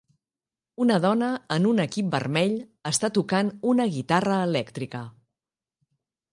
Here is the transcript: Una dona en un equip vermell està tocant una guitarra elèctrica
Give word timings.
Una 0.85 0.95
dona 1.03 1.27
en 1.57 1.67
un 1.73 1.83
equip 1.83 2.09
vermell 2.15 2.57
està 2.93 3.11
tocant 3.19 3.53
una 3.75 3.89
guitarra 3.99 4.41
elèctrica 4.51 5.07